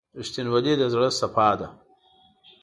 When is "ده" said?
1.59-1.67